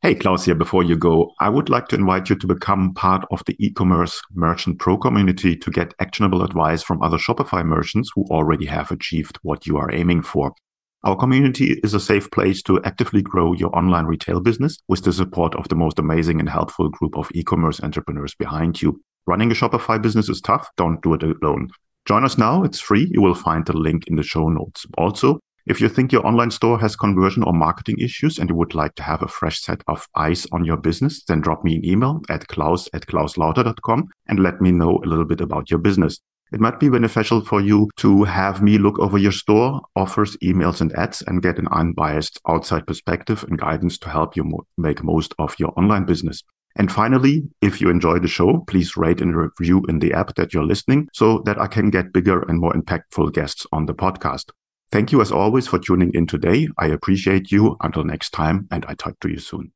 Hey, 0.04 0.14
Claus 0.14 0.46
here. 0.46 0.54
Before 0.54 0.84
you 0.84 0.96
go, 0.96 1.32
I 1.40 1.50
would 1.50 1.70
like 1.70 1.88
to 1.88 1.96
invite 1.96 2.30
you 2.30 2.36
to 2.36 2.46
become 2.46 2.94
part 2.94 3.26
of 3.32 3.42
the 3.48 3.56
e-commerce 3.58 4.22
merchant 4.32 4.78
pro 4.78 4.96
community 4.96 5.56
to 5.56 5.72
get 5.72 5.96
actionable 6.00 6.44
advice 6.44 6.84
from 6.84 7.02
other 7.02 7.18
Shopify 7.18 7.66
merchants 7.66 8.12
who 8.14 8.24
already 8.30 8.68
have 8.68 8.92
achieved 8.92 9.40
what 9.42 9.66
you 9.66 9.76
are 9.78 9.92
aiming 9.92 10.22
for. 10.22 10.54
Our 11.04 11.16
community 11.16 11.80
is 11.84 11.96
a 11.96 12.00
safe 12.00 12.30
place 12.30 12.62
to 12.64 12.80
actively 12.84 13.24
grow 13.24 13.54
your 13.54 13.76
online 13.76 14.06
retail 14.06 14.40
business 14.40 14.78
with 14.88 15.04
the 15.04 15.12
support 15.12 15.56
of 15.56 15.68
the 15.70 15.76
most 15.76 15.98
amazing 15.98 16.40
and 16.40 16.48
helpful 16.48 16.90
group 16.90 17.18
of 17.18 17.32
e-commerce 17.34 17.82
entrepreneurs 17.82 18.36
behind 18.36 18.80
you. 18.80 19.02
Running 19.26 19.50
a 19.52 19.56
Shopify 19.56 20.00
business 20.00 20.30
is 20.30 20.42
tough. 20.42 20.70
Don't 20.78 21.02
do 21.02 21.16
it 21.16 21.24
alone. 21.24 21.70
Join 22.06 22.24
us 22.24 22.38
now. 22.38 22.64
It's 22.64 22.80
free. 22.80 23.10
You 23.12 23.24
will 23.24 23.34
find 23.34 23.66
the 23.66 23.76
link 23.76 24.06
in 24.06 24.16
the 24.16 24.24
show 24.24 24.48
notes. 24.48 24.86
Also, 24.96 25.40
if 25.70 25.82
you 25.82 25.90
think 25.90 26.14
your 26.14 26.26
online 26.26 26.52
store 26.52 26.80
has 26.80 26.96
conversion 26.96 27.44
or 27.44 27.52
marketing 27.52 27.98
issues 28.00 28.40
and 28.40 28.50
you 28.50 28.56
would 28.56 28.74
like 28.74 28.96
to 28.96 29.04
have 29.04 29.22
a 29.22 29.28
fresh 29.28 29.60
set 29.60 29.82
of 29.88 30.08
eyes 30.16 30.48
on 30.54 30.64
your 30.64 30.78
business, 30.78 31.24
then 31.26 31.42
drop 31.42 31.66
me 31.66 31.76
an 31.76 31.86
email 31.86 32.22
at 32.30 32.48
claus 32.48 32.88
at 32.94 33.06
clauslauter.com 33.06 34.08
and 34.28 34.40
let 34.40 34.62
me 34.62 34.72
know 34.72 35.02
a 35.04 35.08
little 35.08 35.26
bit 35.26 35.42
about 35.42 35.70
your 35.70 35.80
business. 35.80 36.22
It 36.54 36.62
might 36.62 36.80
be 36.80 36.88
beneficial 36.88 37.44
for 37.44 37.60
you 37.60 37.90
to 37.98 38.24
have 38.24 38.62
me 38.62 38.78
look 38.78 38.98
over 39.00 39.18
your 39.18 39.34
store, 39.34 39.82
offers, 39.98 40.38
emails, 40.38 40.80
and 40.80 40.98
ads 40.98 41.22
and 41.28 41.42
get 41.42 41.60
an 41.60 41.68
unbiased 41.70 42.40
outside 42.48 42.88
perspective 42.88 43.44
and 43.44 43.60
guidance 43.60 43.98
to 43.98 44.10
help 44.10 44.38
you 44.38 44.46
mo- 44.46 44.66
make 44.78 45.04
most 45.04 45.36
of 45.38 45.54
your 45.60 45.74
online 45.78 46.06
business. 46.06 46.44
And 46.78 46.90
finally, 46.90 47.44
if 47.62 47.82
you 47.82 47.90
enjoy 47.90 48.20
the 48.20 48.30
show, 48.30 48.64
please 48.68 48.96
rate 48.96 49.20
and 49.20 49.36
review 49.36 49.84
in 49.90 50.00
the 50.00 50.14
app 50.14 50.36
that 50.36 50.54
you're 50.54 50.64
listening 50.64 51.10
so 51.12 51.42
that 51.46 51.60
I 51.60 51.68
can 51.68 51.90
get 51.90 52.14
bigger 52.14 52.44
and 52.44 52.62
more 52.62 52.72
impactful 52.72 53.34
guests 53.34 53.66
on 53.74 53.88
the 53.88 53.96
podcast. 53.96 54.52
Thank 54.92 55.12
you 55.12 55.22
as 55.22 55.32
always 55.32 55.68
for 55.68 55.80
tuning 55.80 56.12
in 56.14 56.28
today. 56.28 56.68
I 56.78 56.88
appreciate 56.88 57.52
you. 57.52 57.76
Until 57.82 58.04
next 58.04 58.32
time, 58.32 58.68
and 58.72 58.86
I 58.88 58.94
talk 58.94 59.20
to 59.22 59.30
you 59.30 59.40
soon. 59.40 59.72